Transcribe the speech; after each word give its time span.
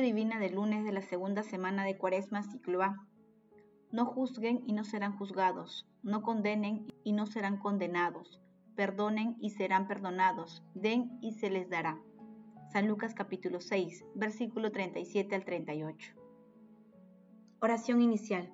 Divina 0.00 0.38
del 0.40 0.54
lunes 0.54 0.84
de 0.84 0.92
la 0.92 1.02
segunda 1.02 1.42
semana 1.42 1.84
de 1.84 1.98
Cuaresma, 1.98 2.42
ciclo 2.42 2.82
A. 2.82 3.06
No 3.90 4.06
juzguen 4.06 4.62
y 4.66 4.72
no 4.72 4.84
serán 4.84 5.16
juzgados, 5.16 5.86
no 6.02 6.22
condenen 6.22 6.86
y 7.04 7.12
no 7.12 7.26
serán 7.26 7.58
condenados, 7.58 8.40
perdonen 8.74 9.36
y 9.38 9.50
serán 9.50 9.86
perdonados, 9.86 10.64
den 10.74 11.18
y 11.20 11.32
se 11.32 11.50
les 11.50 11.68
dará. 11.68 12.00
San 12.72 12.88
Lucas 12.88 13.14
capítulo 13.14 13.60
6, 13.60 14.06
versículo 14.14 14.72
37 14.72 15.34
al 15.34 15.44
38. 15.44 16.14
Oración 17.60 18.00
inicial. 18.00 18.50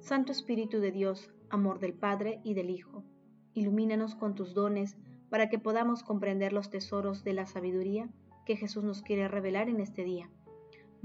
Santo 0.00 0.32
Espíritu 0.32 0.80
de 0.80 0.90
Dios, 0.90 1.32
amor 1.50 1.78
del 1.78 1.94
Padre 1.94 2.40
y 2.42 2.54
del 2.54 2.68
Hijo, 2.68 3.04
ilumínanos 3.54 4.16
con 4.16 4.34
tus 4.34 4.54
dones 4.54 4.96
para 5.30 5.48
que 5.48 5.60
podamos 5.60 6.02
comprender 6.02 6.52
los 6.52 6.68
tesoros 6.68 7.22
de 7.22 7.32
la 7.32 7.46
sabiduría 7.46 8.08
que 8.44 8.56
Jesús 8.56 8.82
nos 8.82 9.02
quiere 9.02 9.28
revelar 9.28 9.68
en 9.68 9.80
este 9.80 10.02
día. 10.02 10.28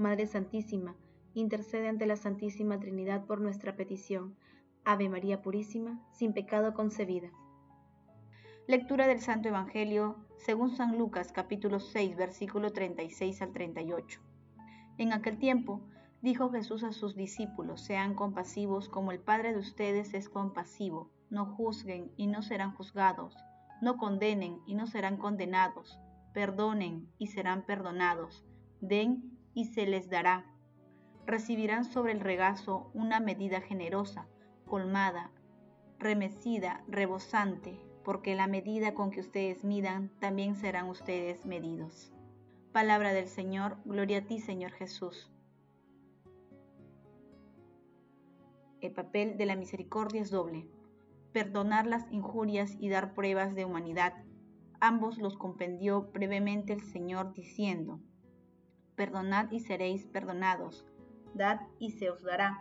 Madre 0.00 0.26
Santísima, 0.26 0.96
intercede 1.34 1.86
ante 1.86 2.06
la 2.06 2.16
Santísima 2.16 2.80
Trinidad 2.80 3.26
por 3.26 3.38
nuestra 3.38 3.76
petición. 3.76 4.34
Ave 4.82 5.10
María 5.10 5.42
Purísima, 5.42 6.00
sin 6.10 6.32
pecado 6.32 6.72
concebida. 6.72 7.28
Lectura 8.66 9.06
del 9.06 9.20
Santo 9.20 9.48
Evangelio 9.48 10.16
según 10.38 10.70
San 10.70 10.96
Lucas 10.96 11.32
capítulo 11.32 11.80
6 11.80 12.16
versículo 12.16 12.72
36 12.72 13.42
al 13.42 13.52
38. 13.52 14.22
En 14.96 15.12
aquel 15.12 15.36
tiempo 15.36 15.82
dijo 16.22 16.48
Jesús 16.48 16.82
a 16.82 16.92
sus 16.92 17.14
discípulos, 17.14 17.82
sean 17.82 18.14
compasivos 18.14 18.88
como 18.88 19.12
el 19.12 19.20
Padre 19.20 19.52
de 19.52 19.58
ustedes 19.58 20.14
es 20.14 20.30
compasivo, 20.30 21.10
no 21.28 21.44
juzguen 21.44 22.10
y 22.16 22.26
no 22.26 22.40
serán 22.40 22.72
juzgados, 22.74 23.36
no 23.82 23.98
condenen 23.98 24.60
y 24.66 24.76
no 24.76 24.86
serán 24.86 25.18
condenados, 25.18 25.98
perdonen 26.32 27.06
y 27.18 27.26
serán 27.26 27.66
perdonados, 27.66 28.46
den 28.80 29.36
y 29.54 29.66
se 29.66 29.86
les 29.86 30.10
dará. 30.10 30.46
Recibirán 31.26 31.84
sobre 31.84 32.12
el 32.12 32.20
regazo 32.20 32.90
una 32.94 33.20
medida 33.20 33.60
generosa, 33.60 34.26
colmada, 34.66 35.30
remecida, 35.98 36.82
rebosante, 36.88 37.78
porque 38.04 38.34
la 38.34 38.46
medida 38.46 38.94
con 38.94 39.10
que 39.10 39.20
ustedes 39.20 39.64
midan, 39.64 40.10
también 40.18 40.56
serán 40.56 40.88
ustedes 40.88 41.44
medidos. 41.44 42.12
Palabra 42.72 43.12
del 43.12 43.28
Señor, 43.28 43.76
gloria 43.84 44.18
a 44.18 44.22
ti 44.22 44.40
Señor 44.40 44.72
Jesús. 44.72 45.30
El 48.80 48.92
papel 48.92 49.36
de 49.36 49.44
la 49.44 49.56
misericordia 49.56 50.22
es 50.22 50.30
doble, 50.30 50.66
perdonar 51.32 51.86
las 51.86 52.10
injurias 52.10 52.76
y 52.80 52.88
dar 52.88 53.12
pruebas 53.12 53.54
de 53.54 53.66
humanidad. 53.66 54.14
Ambos 54.80 55.18
los 55.18 55.36
compendió 55.36 56.10
brevemente 56.12 56.72
el 56.72 56.80
Señor 56.80 57.34
diciendo, 57.34 58.00
Perdonad 59.00 59.50
y 59.50 59.60
seréis 59.60 60.04
perdonados, 60.04 60.84
dad 61.32 61.58
y 61.78 61.92
se 61.92 62.10
os 62.10 62.22
dará. 62.22 62.60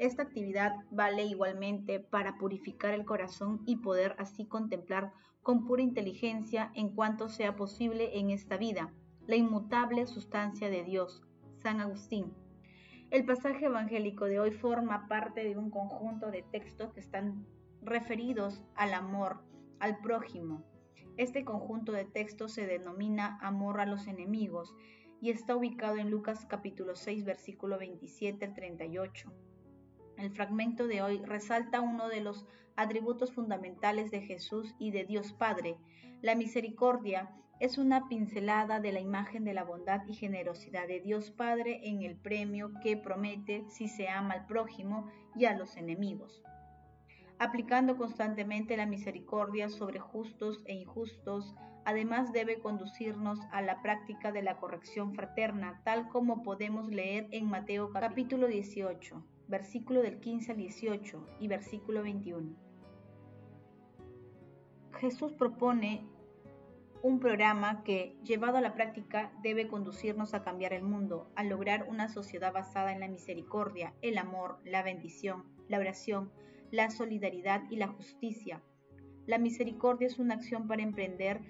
Esta 0.00 0.24
actividad 0.24 0.74
vale 0.90 1.22
igualmente 1.22 2.00
para 2.00 2.36
purificar 2.36 2.94
el 2.94 3.04
corazón 3.04 3.62
y 3.64 3.76
poder 3.76 4.16
así 4.18 4.44
contemplar 4.44 5.12
con 5.40 5.66
pura 5.66 5.82
inteligencia 5.82 6.72
en 6.74 6.96
cuanto 6.96 7.28
sea 7.28 7.54
posible 7.54 8.18
en 8.18 8.30
esta 8.30 8.56
vida 8.56 8.92
la 9.28 9.36
inmutable 9.36 10.04
sustancia 10.08 10.68
de 10.68 10.82
Dios. 10.82 11.22
San 11.62 11.80
Agustín. 11.80 12.34
El 13.12 13.24
pasaje 13.24 13.66
evangélico 13.66 14.24
de 14.24 14.40
hoy 14.40 14.50
forma 14.50 15.06
parte 15.06 15.44
de 15.44 15.56
un 15.56 15.70
conjunto 15.70 16.32
de 16.32 16.42
textos 16.42 16.92
que 16.92 16.98
están 16.98 17.46
referidos 17.82 18.64
al 18.74 18.94
amor, 18.94 19.44
al 19.78 19.98
prójimo. 19.98 20.64
Este 21.16 21.44
conjunto 21.44 21.92
de 21.92 22.04
textos 22.04 22.52
se 22.52 22.66
denomina 22.66 23.38
amor 23.40 23.80
a 23.80 23.86
los 23.86 24.08
enemigos 24.08 24.74
y 25.20 25.30
está 25.30 25.56
ubicado 25.56 25.96
en 25.96 26.10
Lucas 26.10 26.46
capítulo 26.46 26.94
6 26.94 27.24
versículo 27.24 27.78
27 27.78 28.44
al 28.44 28.54
38. 28.54 29.32
El 30.16 30.30
fragmento 30.30 30.86
de 30.86 31.02
hoy 31.02 31.20
resalta 31.24 31.80
uno 31.80 32.08
de 32.08 32.20
los 32.20 32.46
atributos 32.76 33.32
fundamentales 33.32 34.10
de 34.10 34.20
Jesús 34.20 34.74
y 34.78 34.90
de 34.90 35.04
Dios 35.04 35.32
Padre. 35.32 35.76
La 36.22 36.34
misericordia 36.34 37.30
es 37.60 37.78
una 37.78 38.08
pincelada 38.08 38.78
de 38.80 38.92
la 38.92 39.00
imagen 39.00 39.44
de 39.44 39.54
la 39.54 39.64
bondad 39.64 40.06
y 40.06 40.14
generosidad 40.14 40.86
de 40.86 41.00
Dios 41.00 41.30
Padre 41.30 41.80
en 41.88 42.02
el 42.02 42.16
premio 42.16 42.72
que 42.82 42.96
promete 42.96 43.64
si 43.68 43.88
se 43.88 44.08
ama 44.08 44.34
al 44.34 44.46
prójimo 44.46 45.10
y 45.34 45.46
a 45.46 45.56
los 45.56 45.76
enemigos. 45.76 46.42
Aplicando 47.38 47.96
constantemente 47.96 48.76
la 48.76 48.86
misericordia 48.86 49.68
sobre 49.68 49.98
justos 49.98 50.62
e 50.66 50.74
injustos, 50.74 51.54
además 51.84 52.32
debe 52.32 52.58
conducirnos 52.58 53.38
a 53.52 53.62
la 53.62 53.80
práctica 53.82 54.32
de 54.32 54.42
la 54.42 54.56
corrección 54.56 55.14
fraterna, 55.14 55.80
tal 55.84 56.08
como 56.08 56.42
podemos 56.42 56.88
leer 56.88 57.28
en 57.30 57.48
Mateo 57.48 57.92
capítulo 57.92 58.46
18 58.46 59.24
versículo 59.48 60.02
del 60.02 60.20
15 60.20 60.52
al 60.52 60.58
18 60.58 61.26
y 61.40 61.48
versículo 61.48 62.02
21. 62.02 62.54
Jesús 65.00 65.32
propone 65.32 66.06
un 67.02 67.20
programa 67.20 67.82
que, 67.84 68.16
llevado 68.24 68.58
a 68.58 68.60
la 68.60 68.74
práctica, 68.74 69.32
debe 69.42 69.68
conducirnos 69.68 70.34
a 70.34 70.42
cambiar 70.42 70.72
el 70.72 70.82
mundo, 70.82 71.30
a 71.36 71.44
lograr 71.44 71.86
una 71.88 72.08
sociedad 72.08 72.52
basada 72.52 72.92
en 72.92 73.00
la 73.00 73.08
misericordia, 73.08 73.94
el 74.02 74.18
amor, 74.18 74.58
la 74.64 74.82
bendición, 74.82 75.44
la 75.68 75.78
oración, 75.78 76.30
la 76.70 76.90
solidaridad 76.90 77.62
y 77.70 77.76
la 77.76 77.88
justicia. 77.88 78.62
La 79.26 79.38
misericordia 79.38 80.06
es 80.06 80.18
una 80.18 80.34
acción 80.34 80.66
para 80.66 80.82
emprender, 80.82 81.40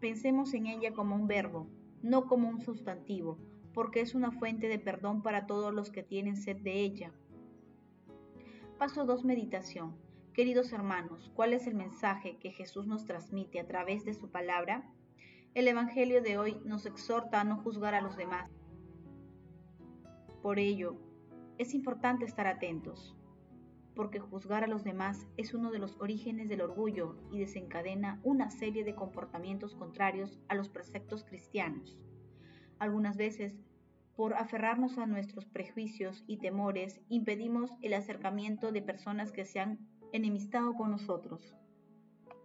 pensemos 0.00 0.54
en 0.54 0.66
ella 0.66 0.92
como 0.92 1.14
un 1.14 1.26
verbo, 1.26 1.66
no 2.02 2.26
como 2.26 2.48
un 2.48 2.60
sustantivo, 2.60 3.38
porque 3.72 4.00
es 4.00 4.14
una 4.14 4.30
fuente 4.30 4.68
de 4.68 4.78
perdón 4.78 5.22
para 5.22 5.46
todos 5.46 5.72
los 5.72 5.90
que 5.90 6.02
tienen 6.02 6.36
sed 6.36 6.56
de 6.58 6.80
ella. 6.80 7.12
Paso 8.78 9.04
2. 9.04 9.24
Meditación. 9.24 9.96
Queridos 10.34 10.72
hermanos, 10.72 11.30
¿cuál 11.34 11.52
es 11.52 11.66
el 11.66 11.74
mensaje 11.74 12.38
que 12.38 12.52
Jesús 12.52 12.86
nos 12.86 13.04
transmite 13.04 13.60
a 13.60 13.66
través 13.66 14.04
de 14.04 14.14
su 14.14 14.30
palabra? 14.30 14.90
El 15.54 15.68
Evangelio 15.68 16.22
de 16.22 16.38
hoy 16.38 16.58
nos 16.64 16.86
exhorta 16.86 17.40
a 17.40 17.44
no 17.44 17.58
juzgar 17.58 17.94
a 17.94 18.00
los 18.00 18.16
demás. 18.16 18.50
Por 20.40 20.58
ello, 20.58 20.96
es 21.58 21.74
importante 21.74 22.24
estar 22.24 22.46
atentos, 22.46 23.14
porque 23.94 24.20
juzgar 24.20 24.64
a 24.64 24.68
los 24.68 24.84
demás 24.84 25.26
es 25.36 25.54
uno 25.54 25.70
de 25.70 25.78
los 25.78 25.96
orígenes 26.00 26.48
del 26.48 26.62
orgullo 26.62 27.16
y 27.30 27.38
desencadena 27.38 28.20
una 28.22 28.50
serie 28.50 28.84
de 28.84 28.94
comportamientos 28.94 29.74
contrarios 29.74 30.40
a 30.48 30.54
los 30.54 30.68
preceptos 30.68 31.24
cristianos. 31.24 31.98
Algunas 32.78 33.16
veces 33.16 33.54
por 34.16 34.34
aferrarnos 34.34 34.98
a 34.98 35.06
nuestros 35.06 35.46
prejuicios 35.46 36.22
y 36.26 36.36
temores, 36.36 37.00
impedimos 37.08 37.70
el 37.80 37.94
acercamiento 37.94 38.70
de 38.70 38.82
personas 38.82 39.32
que 39.32 39.44
se 39.44 39.58
han 39.60 39.78
enemistado 40.12 40.74
con 40.74 40.90
nosotros, 40.90 41.56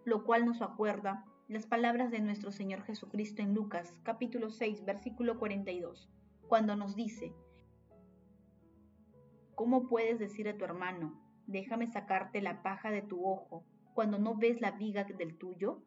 lo 0.04 0.24
cual 0.24 0.46
nos 0.46 0.62
acuerda 0.62 1.24
las 1.46 1.66
palabras 1.66 2.10
de 2.10 2.20
nuestro 2.20 2.52
Señor 2.52 2.82
Jesucristo 2.82 3.42
en 3.42 3.54
Lucas 3.54 3.94
capítulo 4.02 4.50
6 4.50 4.84
versículo 4.86 5.38
42, 5.38 6.10
cuando 6.48 6.74
nos 6.74 6.96
dice, 6.96 7.34
¿cómo 9.54 9.86
puedes 9.86 10.18
decir 10.18 10.48
a 10.48 10.56
tu 10.56 10.64
hermano, 10.64 11.20
déjame 11.48 11.86
sacarte 11.86 12.40
la 12.40 12.62
paja 12.62 12.90
de 12.90 13.02
tu 13.02 13.26
ojo, 13.26 13.64
cuando 13.94 14.18
no 14.18 14.36
ves 14.36 14.60
la 14.60 14.72
viga 14.72 15.04
del 15.04 15.36
tuyo? 15.36 15.82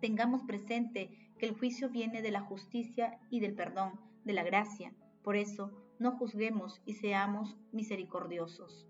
Tengamos 0.00 0.42
presente 0.42 1.10
que 1.38 1.46
el 1.46 1.56
juicio 1.56 1.90
viene 1.90 2.22
de 2.22 2.30
la 2.30 2.40
justicia 2.40 3.20
y 3.30 3.40
del 3.40 3.54
perdón, 3.54 4.00
de 4.24 4.32
la 4.32 4.42
gracia. 4.42 4.92
Por 5.22 5.36
eso, 5.36 5.70
no 5.98 6.12
juzguemos 6.12 6.80
y 6.86 6.94
seamos 6.94 7.56
misericordiosos. 7.70 8.88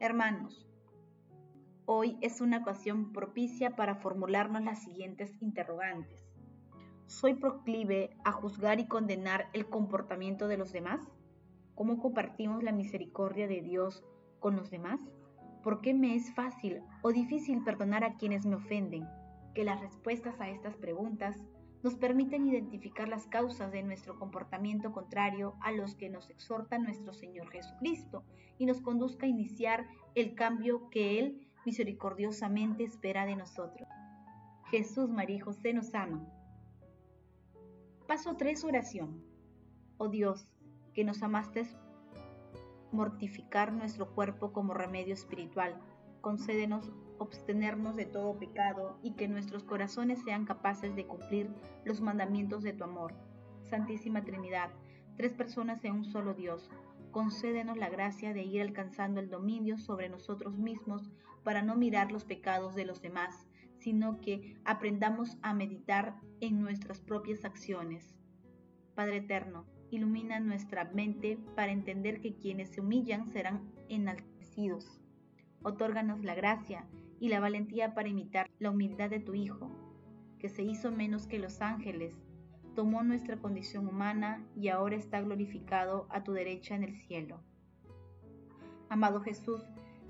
Hermanos, 0.00 0.68
hoy 1.86 2.18
es 2.20 2.40
una 2.40 2.58
ocasión 2.58 3.12
propicia 3.12 3.74
para 3.74 3.96
formularnos 3.96 4.62
las 4.62 4.82
siguientes 4.82 5.32
interrogantes. 5.40 6.20
¿Soy 7.06 7.34
proclive 7.34 8.16
a 8.24 8.32
juzgar 8.32 8.80
y 8.80 8.86
condenar 8.86 9.48
el 9.54 9.66
comportamiento 9.66 10.46
de 10.46 10.58
los 10.58 10.72
demás? 10.72 11.00
¿Cómo 11.74 11.98
compartimos 11.98 12.62
la 12.62 12.72
misericordia 12.72 13.48
de 13.48 13.62
Dios 13.62 14.04
con 14.40 14.56
los 14.56 14.70
demás? 14.70 15.00
¿Por 15.62 15.80
qué 15.80 15.94
me 15.94 16.16
es 16.16 16.34
fácil 16.34 16.82
o 17.02 17.12
difícil 17.12 17.62
perdonar 17.62 18.02
a 18.02 18.16
quienes 18.16 18.44
me 18.44 18.56
ofenden? 18.56 19.06
Que 19.54 19.64
las 19.64 19.80
respuestas 19.80 20.40
a 20.40 20.48
estas 20.48 20.76
preguntas 20.76 21.36
nos 21.84 21.94
permiten 21.94 22.46
identificar 22.46 23.08
las 23.08 23.26
causas 23.26 23.70
de 23.70 23.82
nuestro 23.82 24.18
comportamiento 24.18 24.92
contrario 24.92 25.54
a 25.60 25.72
los 25.72 25.94
que 25.94 26.08
nos 26.08 26.30
exhorta 26.30 26.78
nuestro 26.78 27.12
Señor 27.12 27.50
Jesucristo 27.50 28.24
y 28.58 28.66
nos 28.66 28.80
conduzca 28.80 29.26
a 29.26 29.28
iniciar 29.28 29.86
el 30.14 30.34
cambio 30.34 30.90
que 30.90 31.18
Él 31.18 31.48
misericordiosamente 31.64 32.82
espera 32.84 33.24
de 33.24 33.36
nosotros. 33.36 33.88
Jesús, 34.70 35.10
María 35.10 35.36
y 35.36 35.40
José 35.40 35.72
nos 35.74 35.94
aman. 35.94 36.28
Paso 38.08 38.36
3, 38.36 38.64
oración. 38.64 39.22
Oh 39.96 40.08
Dios, 40.08 40.48
que 40.92 41.04
nos 41.04 41.22
amaste 41.22 41.66
mortificar 42.92 43.72
nuestro 43.72 44.14
cuerpo 44.14 44.52
como 44.52 44.74
remedio 44.74 45.14
espiritual, 45.14 45.80
concédenos 46.20 46.92
abstenernos 47.20 47.96
de 47.96 48.06
todo 48.06 48.38
pecado 48.38 48.98
y 49.02 49.12
que 49.12 49.28
nuestros 49.28 49.64
corazones 49.64 50.22
sean 50.24 50.44
capaces 50.44 50.94
de 50.94 51.06
cumplir 51.06 51.50
los 51.84 52.00
mandamientos 52.00 52.62
de 52.62 52.72
tu 52.72 52.84
amor. 52.84 53.14
Santísima 53.62 54.24
Trinidad, 54.24 54.70
tres 55.16 55.32
personas 55.32 55.84
en 55.84 55.94
un 55.94 56.04
solo 56.04 56.34
Dios. 56.34 56.70
Concédenos 57.10 57.76
la 57.76 57.90
gracia 57.90 58.32
de 58.32 58.42
ir 58.42 58.62
alcanzando 58.62 59.20
el 59.20 59.30
dominio 59.30 59.78
sobre 59.78 60.08
nosotros 60.08 60.58
mismos 60.58 61.10
para 61.44 61.62
no 61.62 61.76
mirar 61.76 62.10
los 62.10 62.24
pecados 62.24 62.74
de 62.74 62.84
los 62.84 63.02
demás, 63.02 63.46
sino 63.78 64.20
que 64.20 64.56
aprendamos 64.64 65.38
a 65.42 65.54
meditar 65.54 66.16
en 66.40 66.60
nuestras 66.60 67.00
propias 67.00 67.44
acciones. 67.44 68.14
Padre 68.94 69.18
Eterno, 69.18 69.66
ilumina 69.96 70.40
nuestra 70.40 70.84
mente 70.84 71.38
para 71.54 71.72
entender 71.72 72.20
que 72.20 72.34
quienes 72.34 72.70
se 72.70 72.80
humillan 72.80 73.30
serán 73.32 73.70
enaltecidos. 73.88 75.00
Otórganos 75.62 76.24
la 76.24 76.34
gracia 76.34 76.86
y 77.20 77.28
la 77.28 77.40
valentía 77.40 77.94
para 77.94 78.08
imitar 78.08 78.50
la 78.58 78.70
humildad 78.70 79.10
de 79.10 79.20
tu 79.20 79.34
Hijo, 79.34 79.70
que 80.38 80.48
se 80.48 80.62
hizo 80.62 80.90
menos 80.90 81.26
que 81.26 81.38
los 81.38 81.60
ángeles, 81.60 82.14
tomó 82.74 83.02
nuestra 83.02 83.36
condición 83.36 83.86
humana 83.86 84.44
y 84.56 84.68
ahora 84.68 84.96
está 84.96 85.20
glorificado 85.20 86.06
a 86.10 86.24
tu 86.24 86.32
derecha 86.32 86.74
en 86.74 86.84
el 86.84 86.96
cielo. 86.96 87.40
Amado 88.88 89.20
Jesús, 89.20 89.62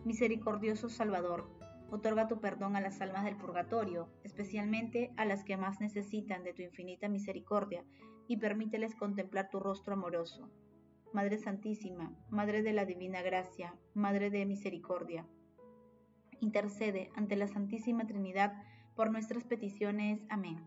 misericordioso 0.05 0.89
Salvador, 0.89 1.49
otorga 1.91 2.29
tu 2.29 2.41
perdón 2.41 2.77
a 2.77 2.81
las 2.81 3.01
almas 3.01 3.25
del 3.25 3.37
purgatorio, 3.37 4.09
especialmente 4.25 5.13
a 5.17 5.25
las 5.25 5.45
que 5.45 5.57
más 5.57 5.81
necesitan 5.81 6.43
de 6.45 6.55
tu 6.55 6.63
infinita 6.63 7.09
misericordia, 7.09 7.85
y 8.33 8.39
permíteles 8.39 8.95
contemplar 8.95 9.51
tu 9.51 9.61
rostro 9.61 9.93
amoroso. 9.93 10.49
Madre 11.13 11.37
Santísima, 11.37 12.17
Madre 12.31 12.63
de 12.63 12.73
la 12.73 12.87
Divina 12.87 13.21
Gracia, 13.21 13.75
Madre 13.93 14.31
de 14.31 14.47
Misericordia, 14.47 15.27
intercede 16.41 17.11
ante 17.15 17.37
la 17.37 17.47
Santísima 17.47 18.07
Trinidad 18.07 18.55
por 18.97 19.13
nuestras 19.13 19.45
peticiones. 19.45 20.23
Amén. 20.31 20.65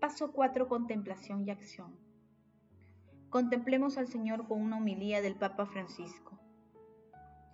Paso 0.00 0.32
4. 0.32 0.68
Contemplación 0.68 1.46
y 1.46 1.50
acción. 1.50 1.94
Contemplemos 3.28 3.98
al 3.98 4.08
Señor 4.08 4.48
con 4.48 4.62
una 4.62 4.78
humilía 4.78 5.20
del 5.20 5.36
Papa 5.36 5.66
Francisco. 5.66 6.38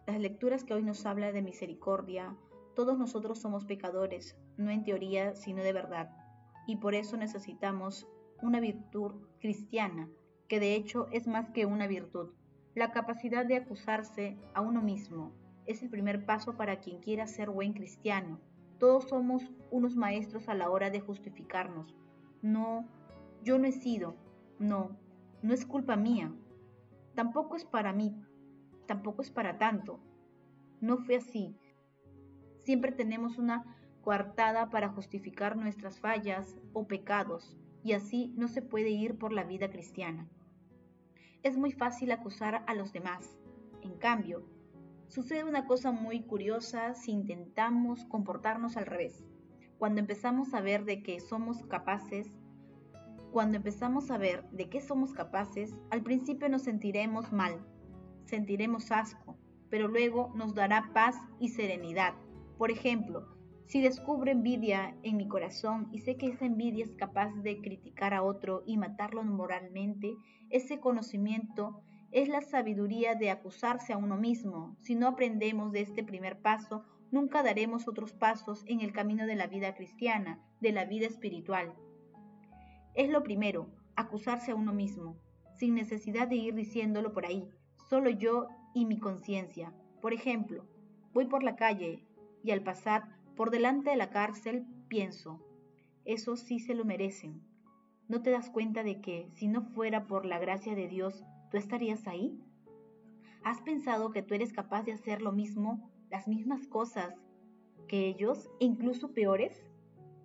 Las 0.07 0.21
lecturas 0.21 0.63
que 0.63 0.75
hoy 0.75 0.85
nos 0.85 1.05
habla 1.05 1.33
de 1.33 1.43
misericordia, 1.43 2.37
todos 2.77 2.97
nosotros 2.97 3.41
somos 3.41 3.65
pecadores, 3.65 4.39
no 4.57 4.71
en 4.71 4.85
teoría, 4.85 5.35
sino 5.35 5.65
de 5.65 5.73
verdad, 5.73 6.24
y 6.67 6.77
por 6.77 6.95
eso 6.95 7.17
necesitamos 7.17 8.07
una 8.43 8.61
virtud 8.61 9.13
cristiana, 9.41 10.09
que 10.49 10.61
de 10.61 10.75
hecho 10.75 11.09
es 11.13 11.27
más 11.27 11.51
que 11.51 11.67
una 11.67 11.87
virtud, 11.87 12.31
la 12.75 12.93
capacidad 12.93 13.47
de 13.47 13.57
acusarse 13.57 14.37
a 14.53 14.61
uno 14.61 14.83
mismo. 14.83 15.33
Es 15.67 15.83
el 15.83 15.91
primer 15.91 16.27
paso 16.27 16.57
para 16.57 16.81
quien 16.81 17.01
quiera 17.01 17.27
ser 17.27 17.51
buen 17.51 17.73
cristiano. 17.73 18.41
Todos 18.79 19.09
somos 19.09 19.51
unos 19.71 19.97
maestros 19.97 20.49
a 20.49 20.55
la 20.55 20.69
hora 20.69 20.91
de 20.91 21.01
justificarnos, 21.01 21.95
no, 22.43 22.85
yo 23.43 23.59
no 23.59 23.67
he 23.67 23.73
sido, 23.73 24.17
no, 24.59 24.99
no 25.43 25.55
es 25.55 25.65
culpa 25.65 25.97
mía, 25.97 26.31
tampoco 27.15 27.57
es 27.57 27.65
para 27.65 27.95
mí, 27.95 28.15
tampoco 28.87 29.23
es 29.23 29.31
para 29.31 29.57
tanto, 29.57 29.99
no 30.83 30.99
fue 30.99 31.17
así. 31.17 31.57
Siempre 32.65 32.93
tenemos 32.93 33.39
una 33.39 33.65
coartada 34.05 34.69
para 34.69 34.91
justificar 34.91 35.57
nuestras 35.57 35.99
fallas 35.99 36.57
o 36.75 36.87
pecados, 36.87 37.57
y 37.83 37.93
así 37.93 38.33
no 38.37 38.49
se 38.49 38.63
puede 38.63 38.91
ir 38.91 39.19
por 39.19 39.33
la 39.33 39.45
vida 39.45 39.71
cristiana. 39.71 40.29
Es 41.43 41.57
muy 41.57 41.73
fácil 41.73 42.13
acusar 42.13 42.63
a 42.67 42.75
los 42.75 42.93
demás. 42.93 43.39
En 43.83 43.97
cambio, 43.99 44.47
sucede 45.09 45.45
una 45.45 45.67
cosa 45.67 45.91
muy 45.91 46.23
curiosa 46.23 46.95
si 46.95 47.13
intentamos 47.13 48.05
comportarnos 48.05 48.77
al 48.77 48.87
revés. 48.87 49.25
Cuando 49.79 50.01
empezamos 50.01 50.55
a 50.55 50.61
ver 50.61 50.85
de 50.85 51.03
que 51.03 51.21
somos 51.21 51.63
capaces, 51.65 52.31
cuando 53.33 53.57
empezamos 53.57 54.11
a 54.11 54.19
ver 54.19 54.49
de 54.51 54.69
qué 54.69 54.81
somos 54.81 55.13
capaces, 55.13 55.75
al 55.91 56.03
principio 56.03 56.49
nos 56.49 56.63
sentiremos 56.63 57.33
mal, 57.33 57.59
sentiremos 58.27 58.93
asco, 58.93 59.37
pero 59.71 59.89
luego 59.89 60.33
nos 60.37 60.55
dará 60.55 60.91
paz 60.95 61.17
y 61.41 61.49
serenidad. 61.49 62.15
Por 62.57 62.71
ejemplo, 62.71 63.27
si 63.67 63.81
descubro 63.81 64.31
envidia 64.31 64.95
en 65.03 65.17
mi 65.17 65.27
corazón 65.27 65.89
y 65.91 66.01
sé 66.01 66.17
que 66.17 66.29
esa 66.29 66.45
envidia 66.45 66.85
es 66.85 66.95
capaz 66.95 67.33
de 67.43 67.61
criticar 67.61 68.15
a 68.15 68.23
otro 68.23 68.63
y 68.67 68.77
matarlo 68.77 69.25
moralmente, 69.25 70.15
ese 70.51 70.81
conocimiento 70.81 71.83
es 72.13 72.29
la 72.29 72.43
sabiduría 72.43 73.15
de 73.15 73.31
acusarse 73.31 73.93
a 73.93 73.97
uno 73.97 74.17
mismo. 74.17 74.77
Si 74.83 74.95
no 74.95 75.09
aprendemos 75.09 75.73
de 75.73 75.81
este 75.81 76.05
primer 76.05 76.41
paso, 76.41 76.85
nunca 77.11 77.43
daremos 77.43 77.89
otros 77.89 78.13
pasos 78.13 78.63
en 78.67 78.81
el 78.81 78.93
camino 78.93 79.27
de 79.27 79.35
la 79.35 79.47
vida 79.47 79.75
cristiana, 79.75 80.41
de 80.61 80.73
la 80.73 80.85
vida 80.85 81.07
espiritual. 81.07 81.75
Es 82.95 83.11
lo 83.11 83.23
primero, 83.23 83.69
acusarse 83.97 84.53
a 84.53 84.55
uno 84.55 84.73
mismo, 84.73 85.17
sin 85.57 85.75
necesidad 85.75 86.29
de 86.29 86.37
ir 86.37 86.55
diciéndolo 86.55 87.13
por 87.13 87.27
ahí, 87.27 87.49
solo 87.89 88.11
yo 88.11 88.49
y 88.75 88.85
mi 88.85 88.99
conciencia. 88.99 89.73
Por 90.01 90.13
ejemplo, 90.13 90.67
voy 91.13 91.27
por 91.27 91.43
la 91.43 91.57
calle 91.57 92.05
y 92.45 92.51
al 92.51 92.63
pasar 92.63 93.05
por 93.37 93.51
delante 93.51 93.91
de 93.91 93.97
la 93.97 94.11
cárcel 94.11 94.67
pienso, 94.89 95.41
eso 96.05 96.37
sí 96.37 96.59
se 96.59 96.75
lo 96.75 96.85
merecen. 96.85 97.43
¿No 98.09 98.23
te 98.23 98.31
das 98.31 98.51
cuenta 98.51 98.83
de 98.83 99.01
que 99.01 99.31
si 99.33 99.49
no 99.49 99.63
fuera 99.63 100.07
por 100.07 100.27
la 100.27 100.39
gracia 100.39 100.75
de 100.75 100.89
Dios, 100.89 101.25
tú 101.51 101.57
estarías 101.57 102.07
ahí? 102.07 102.39
¿Has 103.43 103.61
pensado 103.63 104.11
que 104.11 104.23
tú 104.23 104.35
eres 104.35 104.53
capaz 104.53 104.83
de 104.85 104.93
hacer 104.93 105.23
lo 105.23 105.33
mismo 105.33 105.91
las 106.11 106.29
mismas 106.29 106.67
cosas 106.67 107.15
que 107.89 108.07
ellos, 108.07 108.51
e 108.61 108.67
incluso 108.67 109.13
peores? 109.13 109.71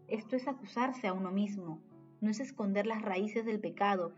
Esto 0.08 0.36
es 0.36 0.48
acusarse 0.48 1.08
a 1.08 1.14
uno 1.14 1.32
mismo, 1.32 1.82
no 2.22 2.30
es 2.30 2.40
esconder 2.40 2.86
las 2.86 3.02
raíces 3.02 3.46
del 3.46 3.60
pecado 3.60 4.14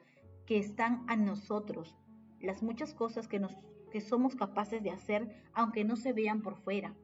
que 0.46 0.58
están 0.58 1.04
a 1.08 1.16
nosotros, 1.16 1.96
las 2.40 2.64
muchas 2.64 2.94
cosas 2.94 3.28
que, 3.28 3.40
nos, 3.40 3.56
que 3.92 4.02
somos 4.02 4.36
capaces 4.36 4.82
de 4.82 4.92
hacer 4.92 5.44
aunque 5.54 5.84
no 5.84 5.96
se 5.96 6.14
vean 6.14 6.42
por 6.42 6.56
fuera. 6.58 6.96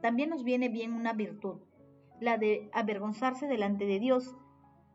También 0.00 0.30
nos 0.30 0.44
viene 0.44 0.68
bien 0.68 0.92
una 0.92 1.12
virtud, 1.12 1.60
la 2.20 2.38
de 2.38 2.70
avergonzarse 2.72 3.46
delante 3.46 3.86
de 3.86 3.98
Dios. 3.98 4.34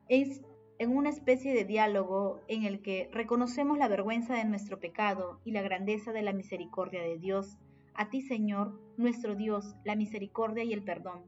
Es 0.09 0.41
en 0.79 0.95
una 0.95 1.09
especie 1.09 1.53
de 1.53 1.65
diálogo 1.65 2.41
en 2.47 2.63
el 2.63 2.81
que 2.81 3.09
reconocemos 3.11 3.77
la 3.77 3.87
vergüenza 3.87 4.35
de 4.35 4.45
nuestro 4.45 4.79
pecado 4.79 5.39
y 5.45 5.51
la 5.51 5.61
grandeza 5.61 6.11
de 6.11 6.21
la 6.21 6.33
misericordia 6.33 7.01
de 7.01 7.17
Dios 7.17 7.57
a 7.97 8.09
ti, 8.09 8.21
Señor, 8.21 8.77
nuestro 8.97 9.35
Dios, 9.35 9.75
la 9.85 9.95
misericordia 9.95 10.65
y 10.65 10.73
el 10.73 10.83
perdón. 10.83 11.23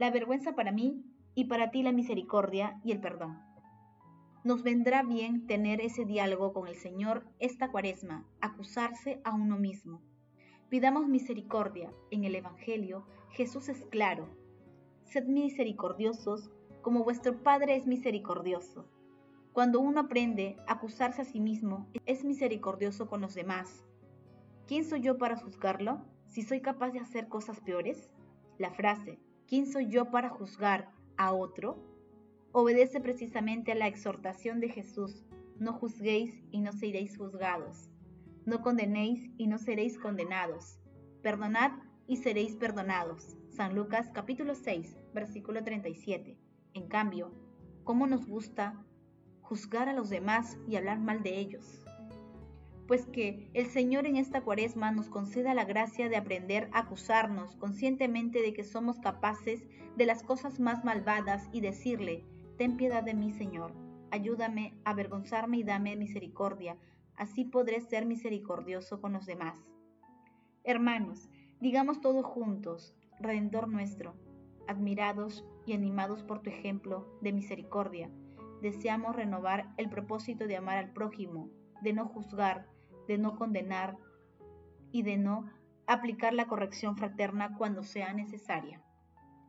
La 0.00 0.10
vergüenza 0.10 0.56
para 0.56 0.72
mí 0.72 1.04
y 1.36 1.44
para 1.44 1.70
ti 1.70 1.84
la 1.84 1.92
misericordia 1.92 2.80
y 2.84 2.90
el 2.90 3.00
perdón. 3.00 3.38
Nos 4.42 4.64
vendrá 4.64 5.04
bien 5.04 5.46
tener 5.46 5.80
ese 5.80 6.04
diálogo 6.04 6.52
con 6.52 6.66
el 6.66 6.74
Señor 6.74 7.24
esta 7.38 7.70
cuaresma, 7.70 8.26
acusarse 8.40 9.20
a 9.22 9.32
uno 9.32 9.56
mismo. 9.56 10.02
Pidamos 10.74 11.06
misericordia. 11.06 11.92
En 12.10 12.24
el 12.24 12.34
Evangelio 12.34 13.06
Jesús 13.30 13.68
es 13.68 13.86
claro. 13.92 14.26
Sed 15.04 15.24
misericordiosos 15.26 16.50
como 16.82 17.04
vuestro 17.04 17.44
Padre 17.44 17.76
es 17.76 17.86
misericordioso. 17.86 18.84
Cuando 19.52 19.78
uno 19.78 20.00
aprende 20.00 20.56
a 20.66 20.72
acusarse 20.72 21.22
a 21.22 21.24
sí 21.26 21.38
mismo, 21.38 21.86
es 22.06 22.24
misericordioso 22.24 23.06
con 23.06 23.20
los 23.20 23.36
demás, 23.36 23.84
¿Quién 24.66 24.84
soy 24.84 25.02
yo 25.02 25.16
para 25.16 25.36
juzgarlo? 25.36 26.00
Si 26.26 26.42
soy 26.42 26.60
capaz 26.60 26.90
de 26.90 26.98
hacer 26.98 27.28
cosas 27.28 27.60
peores. 27.60 28.10
La 28.58 28.72
frase, 28.72 29.20
¿quién 29.46 29.66
soy 29.66 29.86
yo 29.86 30.10
para 30.10 30.28
juzgar 30.28 30.90
a 31.16 31.32
otro? 31.32 31.78
obedece 32.50 32.98
precisamente 32.98 33.70
a 33.70 33.76
la 33.76 33.86
exhortación 33.86 34.58
de 34.58 34.70
Jesús, 34.70 35.24
no 35.56 35.72
juzguéis 35.72 36.42
y 36.50 36.58
no 36.58 36.72
seréis 36.72 37.16
juzgados, 37.16 37.90
no 38.46 38.60
condenéis 38.62 39.30
y 39.36 39.46
no 39.46 39.58
seréis 39.58 39.98
condenados, 39.98 40.78
perdonad 41.22 41.72
y 42.06 42.18
seréis 42.18 42.56
perdonados. 42.56 43.36
San 43.48 43.74
Lucas 43.74 44.10
capítulo 44.12 44.54
6, 44.54 44.96
versículo 45.14 45.62
37. 45.62 46.36
En 46.74 46.88
cambio, 46.88 47.32
¿cómo 47.84 48.06
nos 48.06 48.26
gusta 48.26 48.84
juzgar 49.40 49.88
a 49.88 49.92
los 49.92 50.10
demás 50.10 50.58
y 50.68 50.76
hablar 50.76 50.98
mal 50.98 51.22
de 51.22 51.38
ellos? 51.38 51.84
pues 52.86 53.06
que 53.06 53.48
el 53.54 53.66
Señor 53.66 54.06
en 54.06 54.16
esta 54.16 54.42
cuaresma 54.42 54.90
nos 54.90 55.08
conceda 55.08 55.54
la 55.54 55.64
gracia 55.64 56.08
de 56.08 56.16
aprender 56.16 56.68
a 56.72 56.80
acusarnos 56.80 57.56
conscientemente 57.56 58.42
de 58.42 58.52
que 58.52 58.64
somos 58.64 58.98
capaces 58.98 59.64
de 59.96 60.06
las 60.06 60.22
cosas 60.22 60.60
más 60.60 60.84
malvadas 60.84 61.48
y 61.52 61.60
decirle, 61.60 62.24
ten 62.58 62.76
piedad 62.76 63.02
de 63.02 63.14
mí, 63.14 63.32
Señor, 63.32 63.72
ayúdame 64.10 64.74
a 64.84 64.90
avergonzarme 64.90 65.58
y 65.58 65.62
dame 65.62 65.96
misericordia, 65.96 66.76
así 67.16 67.44
podré 67.44 67.80
ser 67.80 68.06
misericordioso 68.06 69.00
con 69.00 69.12
los 69.12 69.26
demás. 69.26 69.58
Hermanos, 70.64 71.28
digamos 71.60 72.00
todos 72.00 72.24
juntos, 72.24 72.94
Redentor 73.20 73.68
nuestro, 73.68 74.14
admirados 74.66 75.44
y 75.66 75.72
animados 75.72 76.22
por 76.22 76.42
tu 76.42 76.50
ejemplo 76.50 77.06
de 77.20 77.32
misericordia, 77.32 78.10
deseamos 78.60 79.14
renovar 79.14 79.72
el 79.76 79.88
propósito 79.88 80.46
de 80.46 80.56
amar 80.56 80.78
al 80.78 80.92
prójimo, 80.92 81.50
de 81.82 81.92
no 81.92 82.06
juzgar, 82.06 82.66
de 83.06 83.18
no 83.18 83.36
condenar 83.36 83.98
y 84.90 85.02
de 85.02 85.16
no 85.16 85.50
aplicar 85.86 86.32
la 86.32 86.46
corrección 86.46 86.96
fraterna 86.96 87.56
cuando 87.56 87.82
sea 87.82 88.12
necesaria. 88.12 88.82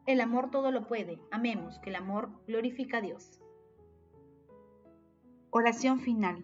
El 0.06 0.22
amor 0.22 0.52
todo 0.52 0.72
lo 0.72 0.86
puede, 0.86 1.20
amemos, 1.32 1.80
que 1.80 1.90
el 1.90 1.96
amor 1.96 2.30
glorifica 2.46 2.98
a 2.98 3.02
Dios. 3.02 3.42
Oración 5.50 6.00
final. 6.00 6.44